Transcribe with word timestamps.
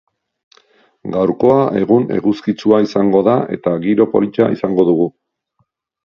Gaurkoa 1.15 1.57
egun 1.81 2.07
eguzkitsua 2.15 2.79
izango 2.85 3.21
da 3.27 3.35
eta 3.57 3.73
giro 3.83 4.07
polita 4.15 4.47
izango 4.55 4.87
dugu. 4.89 5.07